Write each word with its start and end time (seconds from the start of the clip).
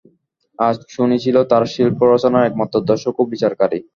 আজ 0.59 0.75
চুনি 0.91 1.17
ছিল 1.23 1.35
তাঁর 1.51 1.63
শিল্পরচনার 1.73 2.47
একমাত্র 2.49 2.75
দর্শক 2.89 3.15
ও 3.19 3.33
বিচারকারী। 3.33 3.79